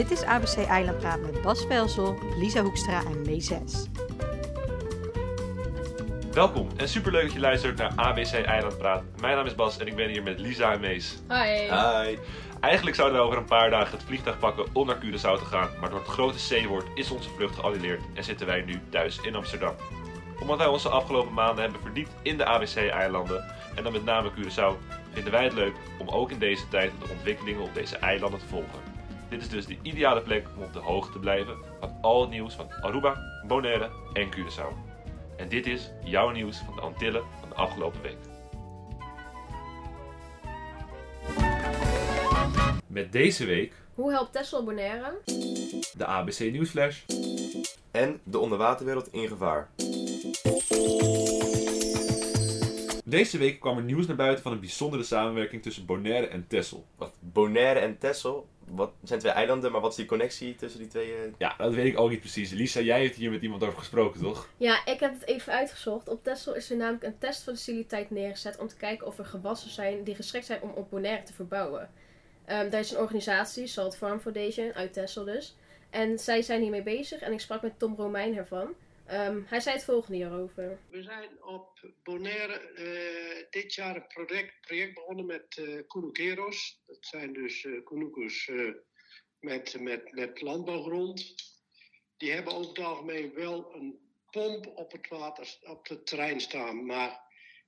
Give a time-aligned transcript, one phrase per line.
[0.00, 3.50] Dit is ABC Eilandpraat met Bas Velzel, Lisa Hoekstra en Mees
[6.32, 9.02] Welkom en superleuk dat je luistert naar ABC Eilandpraat.
[9.20, 11.18] Mijn naam is Bas en ik ben hier met Lisa en Mees.
[11.28, 11.74] Hi.
[11.74, 12.18] Hi.
[12.60, 15.68] Eigenlijk zouden we over een paar dagen het vliegtuig pakken om naar Curaçao te gaan,
[15.80, 19.34] maar door het grote C-woord is onze vlucht geannuleerd en zitten wij nu thuis in
[19.34, 19.74] Amsterdam.
[20.40, 23.44] Omdat wij onze afgelopen maanden hebben verdiept in de ABC-eilanden
[23.74, 24.76] en dan met name Curaçao,
[25.12, 28.46] vinden wij het leuk om ook in deze tijd de ontwikkelingen op deze eilanden te
[28.46, 28.89] volgen.
[29.30, 32.30] Dit is dus de ideale plek om op de hoogte te blijven van al het
[32.30, 34.74] nieuws van Aruba, Bonaire en Curaçao.
[35.36, 38.16] En dit is jouw nieuws van de Antillen van de afgelopen week.
[42.86, 45.18] Met deze week Hoe helpt Texel Bonaire?
[45.96, 47.00] de ABC Nieuwsflash.
[47.90, 49.70] en de onderwaterwereld in gevaar.
[53.04, 56.86] Deze week kwam er nieuws naar buiten van een bijzondere samenwerking tussen Bonaire en Texel.
[56.96, 60.88] Wat, Bonaire en Texel, wat zijn twee eilanden, maar wat is die connectie tussen die
[60.88, 61.12] twee?
[61.12, 61.18] eh?
[61.38, 62.50] Ja, dat weet ik ook niet precies.
[62.50, 64.48] Lisa, jij hebt hier met iemand over gesproken, toch?
[64.56, 66.08] Ja, ik heb het even uitgezocht.
[66.08, 70.04] Op Texel is er namelijk een testfaciliteit neergezet om te kijken of er gewassen zijn
[70.04, 71.90] die geschikt zijn om op Bonaire te verbouwen.
[72.44, 75.56] Ehm daar is een organisatie, Salt Farm Foundation, uit Texel dus.
[75.90, 78.74] En zij zijn hiermee bezig en ik sprak met Tom Romein ervan.
[79.10, 80.80] Ehm, hij zei het volgende hierover.
[80.90, 86.82] We zijn op Bonaire eh, dit jaar een project, project begonnen met eh Kunukeros.
[86.86, 87.80] Dat zijn dus eh,
[89.40, 89.80] met,
[90.12, 91.34] met, landbouwgrond.
[92.16, 93.98] Die hebben over het algemeen wel een
[94.30, 96.86] pomp op het, water, op het terrein staan.
[96.86, 97.20] Maar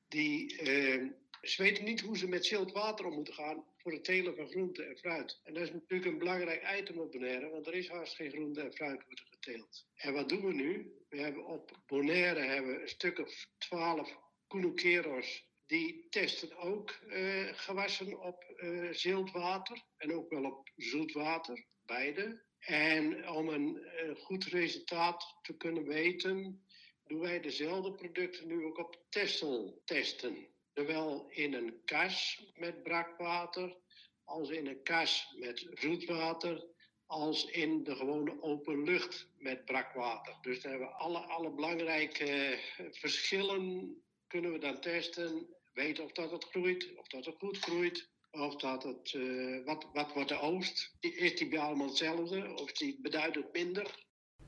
[0.09, 1.07] die, eh,
[1.43, 4.49] ze weten niet hoe ze met zilt water om moeten gaan voor het telen van
[4.49, 5.41] groente en fruit.
[5.45, 8.61] En dat is natuurlijk een belangrijk item op Bonaire, want er is haast geen groente
[8.61, 9.87] en fruit wordt er geteeld.
[9.95, 10.93] En wat doen we nu?
[11.09, 15.51] We hebben op Bonaire hebben een stuk of twaalf Kunukeros.
[15.67, 22.45] Die testen ook eh, gewassen op eh ziltwater en ook wel op zoetwater, beide.
[22.59, 26.65] En om een eh, goed resultaat te kunnen weten,
[27.05, 30.52] doen wij dezelfde producten nu ook op Texel testen.
[30.75, 33.77] Zowel in een kas met brakwater,
[34.25, 36.65] als in een kas met zoetwater,
[37.07, 40.37] als in de gewone open lucht met brakwater.
[40.41, 42.59] Dus daar hebben we alle, alle belangrijke eh,
[42.91, 43.95] verschillen
[44.27, 45.47] kunnen we dan testen.
[45.73, 48.11] Weten of dat het groeit, of dat het goed groeit.
[48.31, 50.97] Of dat het, eh, wat, wat wordt de oogst?
[51.01, 52.53] Is die bij allemaal hetzelfde?
[52.55, 54.05] Of is die beduidend minder?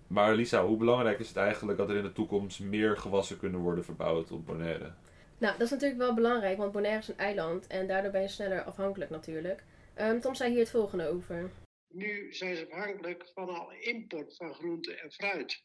[0.06, 3.60] Maar Lisa, hoe belangrijk is het eigenlijk dat er in de toekomst meer gewassen kunnen
[3.60, 4.94] worden verbouwd op Bonaire?
[5.44, 8.28] Nou, dat is natuurlijk wel belangrijk, want Bonaire is een eiland en daardoor ben je
[8.28, 9.64] sneller afhankelijk natuurlijk.
[9.94, 11.50] Ehm, Tom zei hier het volgende over.
[11.88, 15.64] Nu zijn ze afhankelijk van al import van groente en fruit.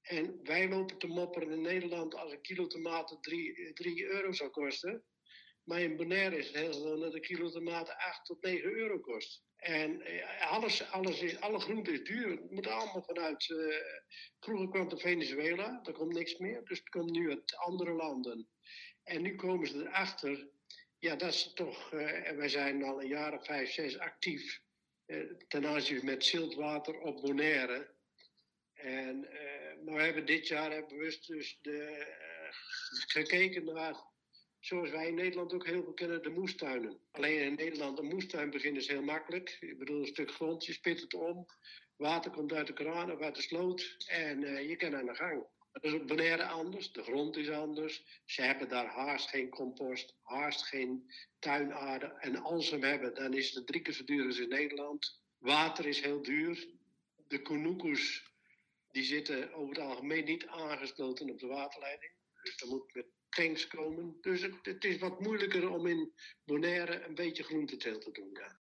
[0.00, 5.04] En wij lopen te mopperen in Nederland als een kilo tomaten 3 euro zou kosten.
[5.64, 8.98] Maar in Bonaire is het heel gewoon dat een kilo tomaten 8 tot 9 euro
[8.98, 9.42] kost.
[9.56, 12.30] En eh, alles, alles is, alle groente is duur.
[12.30, 13.50] Het moet allemaal vanuit.
[13.50, 13.76] eh,
[14.40, 16.64] vroeger kwam het Venezuela, daar komt niks meer.
[16.64, 18.48] Dus het komt nu uit andere landen.
[19.08, 20.48] En nu komen ze erachter.
[20.98, 21.92] Ja, dat is toch.
[21.92, 24.60] en wij zijn al een jaar of vijf, zes actief.
[25.06, 27.94] eh, ten aanzien met ziltwater op Bonaire.
[28.74, 32.06] En, eh, maar we hebben dit jaar hebben bewust dus de,
[33.06, 33.94] gekeken naar,
[34.60, 37.00] zoals wij in Nederland ook heel veel kennen, de moestuinen.
[37.10, 39.56] Alleen in Nederland, een moestuin beginnen is heel makkelijk.
[39.60, 41.46] Ik bedoel, een stuk grond, je spit het om,
[41.96, 45.46] water komt uit de kraan of uit de sloot en je kan aan de gang.
[45.80, 48.22] Is Bonaire anders, de grond is anders.
[48.24, 52.06] Ze hebben daar haast geen compost, haast geen tuinaarde.
[52.06, 55.20] En als ze hem hebben, dan is het drie keer zo duur als in Nederland.
[55.38, 56.68] Water is heel duur.
[57.28, 58.32] De Kunukus,
[58.90, 62.12] die zitten over het algemeen niet aangesloten op de waterleiding.
[62.42, 64.16] Dus er moet met tanks komen.
[64.20, 66.12] Dus het, is wat moeilijker om in
[66.44, 68.30] Bonaire een beetje groenteteelt te doen.
[68.32, 68.58] Ja.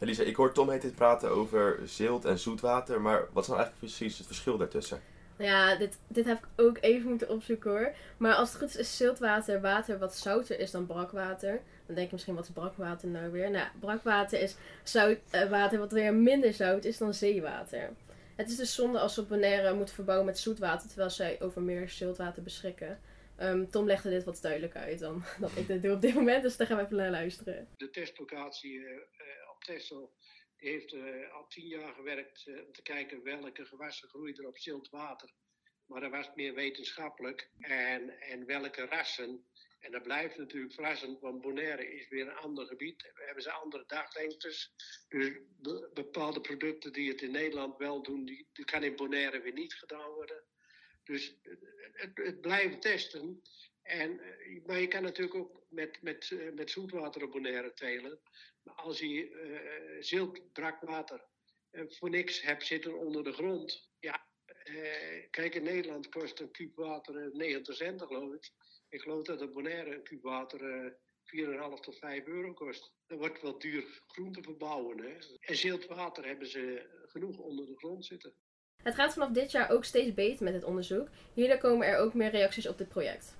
[0.00, 3.60] Elisa, ik hoor Tom heet dit praten over zilt en zoetwater, maar wat is nou
[3.60, 5.02] eigenlijk precies het verschil daartussen?
[5.38, 7.94] Ja, dit, dit heb ik ook even moeten opzoeken hoor.
[8.16, 11.60] Maar als het goed is, is ziltwater water wat zouter is dan brakwater.
[11.86, 13.50] Dan denk je misschien, wat is brakwater nou weer?
[13.50, 17.90] Nou, brakwater is zout, eh, water wat weer minder zout is dan zeewater.
[18.36, 21.88] Het is dus zonde als ze Bonaire moeten verbouwen met zoetwater, terwijl zij over meer
[21.88, 23.00] ziltwater beschikken.
[23.36, 25.22] Ehm, Tom legde dit wat duidelijker uit dan
[25.56, 27.68] ik dit doe op dit moment, dus daar gaan we even naar luisteren.
[27.76, 28.96] De testlocatie eh,
[29.50, 30.12] op Texel
[30.58, 34.58] heeft eh, al tien jaar gewerkt eh, om te kijken welke gewassen groeien er op
[34.58, 35.30] zilt water.
[35.86, 37.50] Maar dat was meer wetenschappelijk.
[37.58, 39.46] En, en welke rassen.
[39.78, 43.02] En dat blijft natuurlijk verrassend, want Bonaire is weer een ander gebied.
[43.02, 44.72] We hebben ze andere daglengtes.
[45.08, 49.40] Dus be- bepaalde producten die het in Nederland wel doen, die, die kan in Bonaire
[49.40, 50.44] weer niet gedaan worden.
[51.04, 51.60] Dus het,
[51.92, 53.42] het, het blijven testen.
[53.88, 58.20] En, eh, maar je kan natuurlijk ook met, met, eh, met zoetwater op Bonaire telen.
[58.62, 59.30] Maar als je
[61.70, 63.90] eh, voor niks heb zitten onder de grond.
[63.98, 68.50] Ja, eh, kijk, in Nederland kost een kuub water eh, 90 cent, geloof ik.
[68.88, 70.92] Ik geloof dat de Bonaire een kuub water eh
[71.22, 72.92] 4,5 tot 5 euro kost.
[73.06, 75.00] Dat wordt wel duur groente verbouwen.
[75.00, 75.16] Hè?
[75.40, 78.34] En ziltwater hebben ze genoeg onder de grond zitten.
[78.82, 81.08] Het gaat vanaf dit jaar ook steeds beter met het onderzoek.
[81.34, 83.36] Hierdoor komen er ook meer reacties op dit project.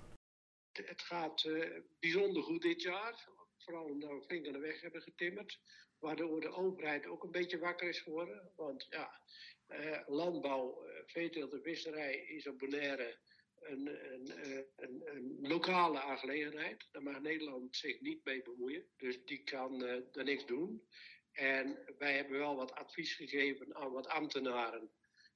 [0.87, 3.29] Het gaat eh, bijzonder goed dit jaar.
[3.57, 5.61] Vooral omdat we flink aan de weg hebben getimmerd.
[5.99, 8.53] Waardoor de overheid ook een beetje wakker is geworden.
[8.57, 9.21] Want ja,
[9.67, 13.19] eh, landbouw, eh, veeteelt en visserij is op Bonaire
[13.61, 16.89] een, een, een, lokale aangelegenheid.
[16.93, 18.87] Daar mag Nederland zich niet mee bemoeien.
[18.97, 20.87] Dus die kan eh er niks doen.
[21.33, 24.91] En wij hebben wel wat advies gegeven aan wat ambtenaren.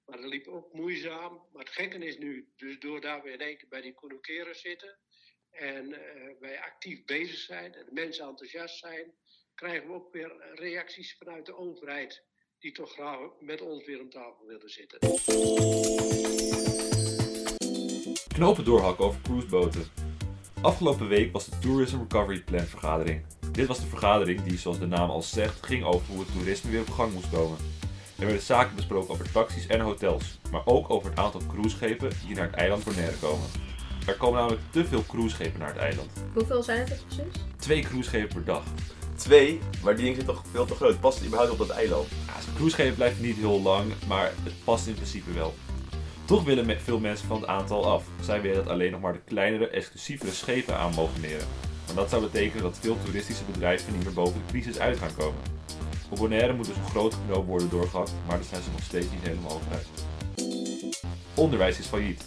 [0.04, 1.48] Maar dat liep ook moeizaam.
[1.52, 4.98] Maar het gekke is nu, dus doordat we in één keer bij die connoqueren zitten
[5.52, 9.12] en eh, wij actief bezig zijn en de mensen enthousiast zijn,
[9.54, 12.24] krijgen we ook weer reacties vanuit de overheid
[12.58, 14.98] die toch graag met ons weer aan tafel willen zitten.
[18.28, 19.84] Knopen doorhakken over cruiseboten.
[20.62, 23.26] Afgelopen week was de Tourism Recovery Plan vergadering.
[23.52, 26.70] Dit was de vergadering die, zoals de naam al zegt, ging over hoe het toerisme
[26.70, 27.58] weer op gang moest komen.
[28.18, 32.34] Er werden zaken besproken over taxis en hotels, maar ook over het aantal cruiseschepen die
[32.34, 33.71] naar het eiland Bonaire komen.
[34.06, 36.10] Er komen namelijk te veel cruiseschepen naar het eiland.
[36.34, 37.42] Hoeveel zijn het er precies?
[37.56, 38.62] Twee cruiseschepen per dag.
[39.16, 41.00] Twee, maar die ding zit toch veel te groot.
[41.00, 42.08] Past het überhaupt op dat eiland?
[42.26, 45.54] Ja, zo'n cruiseschip blijft niet heel lang, maar het past in principe wel.
[46.24, 48.04] Toch willen veel mensen van het aantal af.
[48.20, 51.46] Zij willen dat alleen nog maar de kleinere, exclusievere schepen aan mogen meren.
[51.86, 55.14] Maar dat zou betekenen dat veel toeristische bedrijven niet meer boven de crisis uit gaan
[55.16, 55.40] komen.
[56.10, 59.06] Op Bonaire moet dus een grote knoop worden doorgehakt, maar daar zijn ze nog steeds
[59.10, 59.86] niet helemaal over uit.
[61.34, 62.24] Onderwijs is failliet.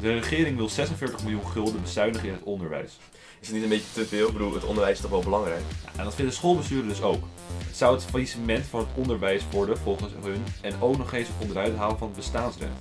[0.00, 2.98] De regering wil 46 miljoen gulden bezuinigen in het onderwijs.
[3.40, 4.26] Is het niet een beetje te veel?
[4.26, 5.62] Ik bedoel, het onderwijs is toch wel belangrijk?
[5.84, 7.24] Ja, en dat vinden schoolbesturen dus ook.
[7.66, 11.36] Het zou het faillissement van het onderwijs worden volgens hun en ook nog eens het
[11.40, 12.72] onderuit halen van het bestaansrecht.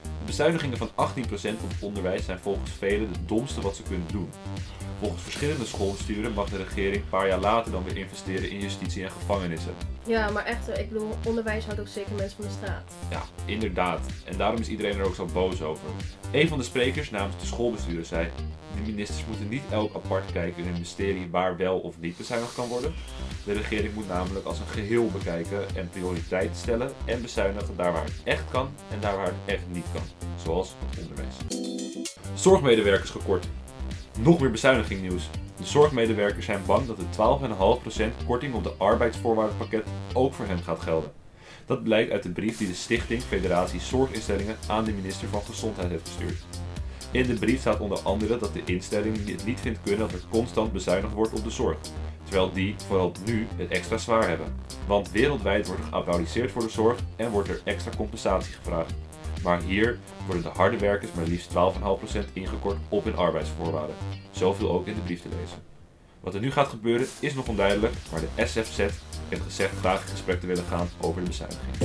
[0.00, 0.92] De bezuinigingen van 18%
[1.62, 4.30] op het onderwijs zijn volgens velen het domste wat ze kunnen doen.
[4.98, 9.04] Volgens verschillende schoolbesturen mag de regering een paar jaar later dan weer investeren in justitie
[9.04, 9.74] en gevangenissen.
[10.06, 12.92] Ja, maar echt, eh, ik bedoel, onderwijs houdt ook zeker mensen van de straat.
[13.10, 14.00] Ja, inderdaad.
[14.24, 15.84] En daarom is iedereen er ook zo boos over.
[16.32, 18.28] Een van de sprekers namens de schoolbesturen zei:
[18.74, 22.54] De ministers moeten niet elk apart kijken in hun ministerie waar wel of niet bezuinigd
[22.54, 22.94] kan worden.
[23.44, 28.04] De regering moet namelijk als een geheel bekijken en prioriteiten stellen en bezuinigen daar waar
[28.04, 30.02] het echt kan en daar waar het echt niet kan.
[30.44, 31.34] Zoals onderwijs.
[32.34, 33.46] Zorgmedewerkers gekort.
[34.18, 35.30] Nog meer bezuiniging nieuws.
[35.56, 40.80] De zorgmedewerkers zijn bang dat de 12,5% korting op de arbeidsvoorwaardenpakket ook voor hen gaat
[40.80, 41.12] gelden.
[41.66, 45.90] Dat blijkt uit de brief die de Stichting Federatie Zorginstellingen aan de minister van Gezondheid
[45.90, 46.44] heeft gestuurd.
[47.10, 50.28] In de brief staat onder andere dat de instelling het niet vindt kunnen dat er
[50.30, 51.76] constant bezuinigd wordt op de zorg,
[52.24, 54.54] terwijl die vooral nu het extra zwaar hebben.
[54.86, 58.94] Want wereldwijd wordt er voor de zorg en wordt er extra compensatie gevraagd.
[59.46, 63.96] Maar hier worden de harde werkers maar liefst 12,5% ingekort op hun arbeidsvoorwaarden.
[64.30, 65.62] Zoveel ook in de brief te lezen.
[66.20, 70.08] Wat er nu gaat gebeuren is nog onduidelijk, maar de SFZ heeft gezegd graag in
[70.08, 71.76] gesprek te willen gaan over de bezuiniging.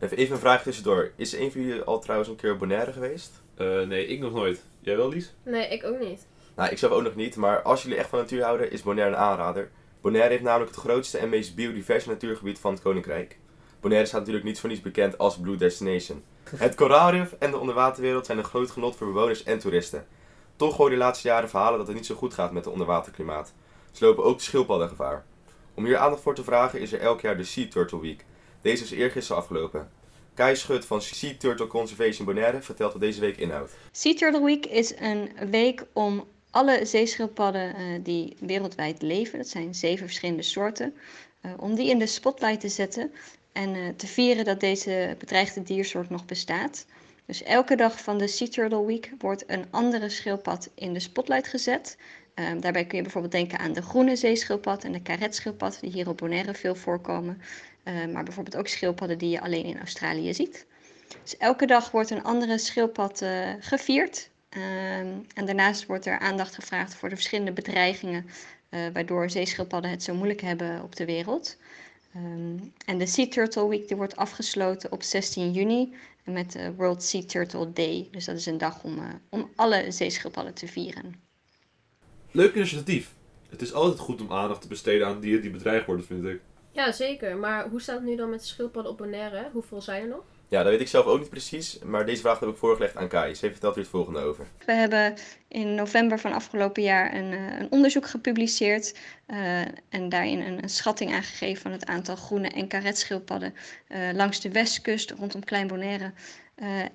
[0.00, 1.12] Even, even een vraag tussendoor.
[1.16, 3.42] Is een van jullie al trouwens een keer op Bonaire geweest?
[3.54, 4.64] Eh, nee, ik nog nooit.
[4.80, 5.34] Jij wel, Lies?
[5.42, 6.26] Nee, ik ook niet.
[6.56, 9.14] Nou, ik zelf ook nog niet, maar als jullie echt van natuur houden, is Bonaire
[9.14, 9.70] een aanrader.
[10.00, 13.38] Bonaire heeft namelijk het grootste en meest biodiverse natuurgebied van het Koninkrijk.
[13.86, 16.24] Bonaire staat natuurlijk niet voor niets bekend als Blue Destination.
[16.56, 20.06] Het koraalrif en de onderwaterwereld zijn een groot genot voor bewoners en toeristen.
[20.56, 22.72] Toch hoor je de laatste jaren verhalen dat het niet zo goed gaat met het
[22.72, 23.52] onderwaterklimaat.
[23.90, 25.24] Ze lopen ook de schildpadden gevaar.
[25.74, 28.24] Om hier aandacht voor te vragen is er elk jaar de Sea Turtle Week.
[28.62, 29.90] Deze is eergisteren afgelopen.
[30.34, 33.76] Kai Schut van Sea Turtle Conservation Bonaire vertelt wat deze week inhoudt.
[33.92, 39.74] Sea Turtle Week is een week om alle zeeschildpadden eh, die wereldwijd leven, dat zijn
[39.74, 40.94] zeven verschillende soorten,
[41.40, 43.12] eh, om die in de spotlight te zetten
[43.56, 46.86] en eh, te vieren dat deze bedreigde diersoort nog bestaat.
[47.26, 51.48] Dus elke dag van de Sea Turtle Week wordt een andere schildpad in de spotlight
[51.48, 51.96] gezet.
[52.34, 56.08] Eh, daarbij kun je bijvoorbeeld denken aan de groene zeeschildpad en de karetschildpad, die hier
[56.08, 57.40] op Bonaire veel voorkomen.
[57.82, 60.66] Eh, maar bijvoorbeeld ook schildpadden die je alleen in Australië ziet.
[61.22, 64.30] Dus elke dag wordt een andere schildpad eh, gevierd.
[64.48, 68.26] Ehm, en daarnaast wordt er aandacht gevraagd voor de verschillende bedreigingen
[68.68, 71.56] eh, waardoor zeeschildpadden het zo moeilijk hebben op de wereld.
[72.16, 72.56] Ehm,
[72.86, 75.94] en de Sea Turtle Week die wordt afgesloten op 16 juni
[76.24, 78.08] met de World Sea Turtle Day.
[78.10, 81.14] Dus dat is een dag om, eh, om alle zeeschildpadden te vieren.
[82.30, 83.14] Leuk initiatief.
[83.48, 86.40] Het is altijd goed om aandacht te besteden aan dieren die bedreigd worden, vind ik.
[86.72, 87.36] Ja, zeker.
[87.36, 89.48] Maar hoe staat het nu dan met de schildpadden op Bonaire?
[89.52, 90.24] Hoeveel zijn er nog?
[90.48, 93.08] Ja, dat weet ik zelf ook niet precies, maar deze vraag heb ik voorgelegd aan
[93.08, 93.34] Kai.
[93.34, 94.46] Ze vertelt hier het volgende over.
[94.66, 95.14] We hebben
[95.48, 98.94] in november van afgelopen jaar een, uh, een onderzoek gepubliceerd
[99.26, 103.54] uh, en daarin een, schatting aangegeven van het aantal groene en karetschildpadden
[103.88, 106.12] uh, langs de westkust rondom Klein Bonaire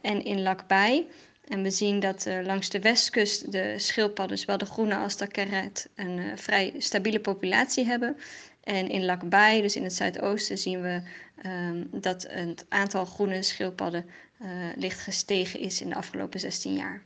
[0.02, 1.08] en in Lakbaai.
[1.48, 5.90] En we zien dat langs de westkust de schildpadden, zowel de groene als de karet,
[5.96, 8.18] een vrij stabiele populatie hebben.
[8.64, 11.02] En in Lakbaai, dus in het zuidoosten, zien we
[11.46, 14.06] um, dat het aantal groene schildpadden
[14.42, 17.04] uh, licht gestegen is in de afgelopen 16 jaar.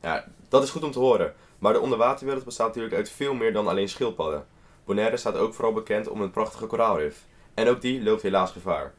[0.00, 1.34] Ja, dat is goed om te horen.
[1.58, 4.46] Maar de onderwaterwereld bestaat natuurlijk uit veel meer dan alleen schildpadden.
[4.84, 7.26] Bonaire staat ook vooral bekend om een prachtige koraalrif.
[7.54, 8.94] En ook die loopt helaas gevaar.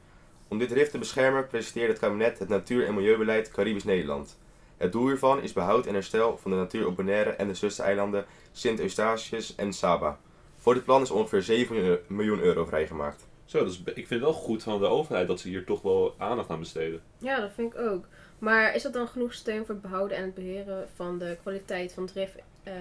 [0.48, 4.38] Om dit rif te beschermen presenteert het kabinet het Natuur- en Milieubeleid Caribisch Nederland.
[4.78, 8.26] Het doel hiervan is behoud en herstel van de natuur op Bonaire en de zustereilanden
[8.52, 10.20] Sint Eustatius en Saba.
[10.66, 13.28] Voor dit plan is ongeveer 7 miljoen euro vrijgemaakt.
[13.46, 16.16] Zo, dus ik vind het wel goed van de overheid dat ze hier toch wel
[16.18, 17.04] aandacht aan besteden.
[17.18, 18.06] Ja, dat vind ik ook.
[18.40, 21.94] Maar is dat dan genoeg steun voor het behouden en het beheren van de kwaliteit
[21.94, 22.36] van het rif
[22.68, 22.74] uh,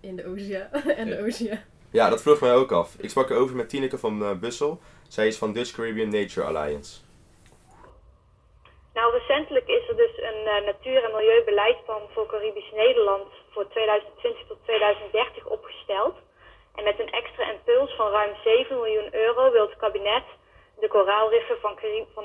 [0.00, 1.64] in de oceaan en de oceaan?
[1.90, 2.94] Ja, dat vroeg mij ook af.
[2.98, 4.80] Ik sprak erover met Tineke van uh, Bussel.
[5.08, 7.00] Zij is van Dutch Caribbean Nature Alliance.
[8.94, 14.46] Nou, recentelijk is er dus een uh, natuur- en milieubeleidsplan voor Caribisch Nederland voor 2020
[14.46, 16.14] tot 2030 opgesteld.
[16.74, 20.24] En met een extra impuls van ruim 7 miljoen euro wil het kabinet
[20.78, 21.74] de koraalriffen van,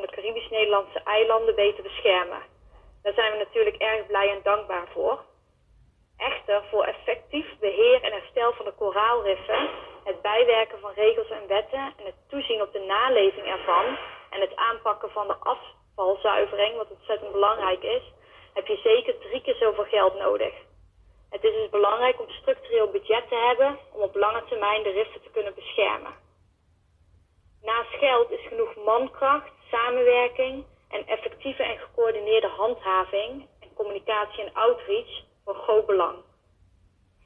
[0.02, 2.42] de Caribisch-Nederlandse eilanden beter beschermen.
[3.02, 5.20] Daar zijn we natuurlijk erg blij en dankbaar voor.
[6.18, 9.70] Echter, voor effectief beheer en herstel van de koraalriffen,
[10.04, 13.98] het bijwerken van regels en wetten en het toezien op de naleving ervan
[14.30, 18.04] en het aanpakken van de afvalzuivering, wat ontzettend belangrijk is,
[18.54, 20.54] heb je zeker drie keer zoveel geld nodig.
[21.30, 25.22] Het is dus belangrijk om structureel budget te hebben om op lange termijn de riffen
[25.22, 26.14] te kunnen beschermen.
[27.62, 35.24] Naast geld is genoeg mankracht, samenwerking en effectieve en gecoördineerde handhaving en communicatie en outreach
[35.44, 36.18] van groot belang.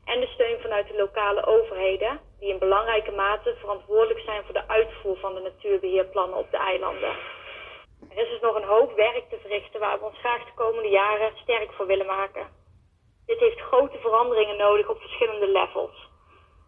[0.05, 4.67] En de steun vanuit de lokale overheden, die in belangrijke mate verantwoordelijk zijn voor de
[4.67, 7.15] uitvoer van de natuurbeheerplannen op de eilanden.
[8.09, 10.89] Er is dus nog een hoop werk te verrichten waar we ons graag de komende
[10.89, 12.61] jaren sterk voor willen maken.
[13.25, 16.09] Dit heeft grote veranderingen nodig op verschillende levels.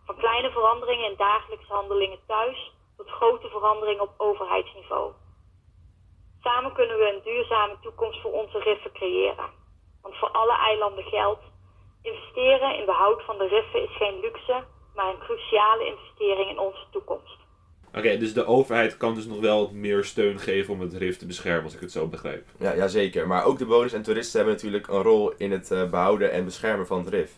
[0.05, 5.11] Van kleine veranderingen in dagelijkse handelingen thuis tot grote veranderingen op overheidsniveau.
[6.41, 9.49] Samen kunnen we een duurzame toekomst voor onze riffen creëren.
[10.01, 11.43] Want voor alle eilanden geldt,
[12.01, 14.63] investeren in behoud van de riffen is geen luxe,
[14.95, 17.44] maar een cruciale investering in onze toekomst.
[17.97, 21.25] Oké, dus de overheid kan dus nog wel meer steun geven om het RIF te
[21.25, 22.45] beschermen, als ik het zo begrijp.
[22.59, 23.27] Ja, ja zeker.
[23.27, 26.45] Maar ook de bewoners en toeristen hebben natuurlijk een rol in het uh, behouden en
[26.45, 27.31] beschermen van het RIF.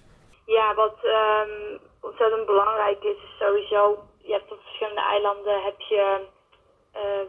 [0.45, 6.25] Ja, wat um, ontzettend belangrijk is, is sowieso, je hebt op verschillende eilanden heb je
[6.95, 7.27] uh,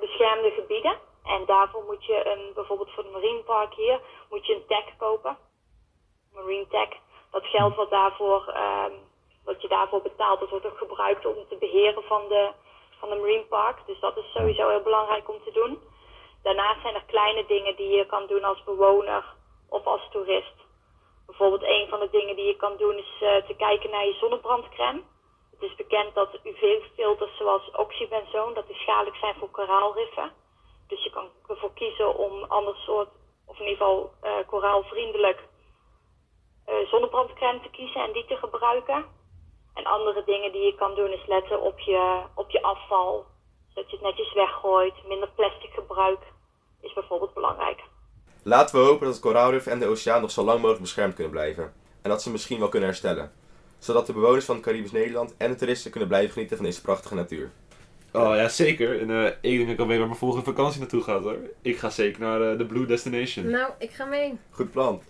[0.00, 0.96] beschermde gebieden.
[1.24, 4.00] En daarvoor moet je een, bijvoorbeeld voor het Marine Park hier,
[4.30, 5.36] moet je een tag kopen.
[6.34, 6.88] Marine tag.
[7.30, 8.54] Dat geld wat daarvoor...
[8.56, 9.10] Um,
[9.44, 12.50] wat je daarvoor betaalt, dat wordt ook gebruikt om te beheren van de,
[12.98, 13.86] van de Marine Park.
[13.86, 15.78] Dus dat is sowieso heel belangrijk om te doen.
[16.42, 19.24] Daarnaast zijn er kleine dingen die je kan doen als bewoner
[19.68, 20.54] of als toerist.
[21.26, 24.12] Bijvoorbeeld een van de dingen die je kan doen is uh, te kijken naar je
[24.12, 25.02] zonnebrandcrème.
[25.50, 30.32] Het is bekend dat UV-filters zoals oxybenzoon, dat schadelijk zijn voor koraalriffen.
[30.88, 33.08] Dus je kan ervoor kiezen om ander soort,
[33.46, 35.48] of in ieder geval uh, koraalvriendelijk
[36.68, 39.04] uh, zonnebrandcrème te kiezen en die te gebruiken.
[39.74, 43.26] En andere dingen die je kan doen is letten op je, op je afval.
[43.68, 44.94] Zodat je het netjes weggooit.
[45.08, 46.20] Minder plastic gebruik
[46.80, 47.80] is bijvoorbeeld belangrijk.
[48.42, 51.32] Laten we hopen dat het koraalrif en de oceaan nog zo lang mogelijk beschermd kunnen
[51.32, 51.72] blijven.
[52.02, 53.32] En dat ze misschien wel kunnen herstellen.
[53.78, 57.14] Zodat de bewoners van Caribisch Nederland en de toeristen kunnen blijven genieten van deze prachtige
[57.14, 57.50] natuur.
[58.12, 59.00] Oh ja, zeker.
[59.00, 61.38] En uh, ik denk dat ik alweer waar mijn volgende vakantie naartoe ga hoor.
[61.62, 63.50] Ik ga zeker naar uh, de Blue Destination.
[63.50, 64.38] Nou, ik ga mee.
[64.50, 65.02] Goed plan.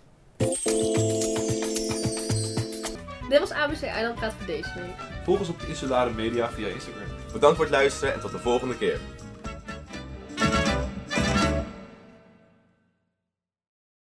[3.33, 4.95] Dit was ABC Eiland Praat voor deze week.
[5.23, 7.07] Volg ons op de Insulare Media via Instagram.
[7.31, 8.99] Bedankt voor het luisteren en tot de volgende keer.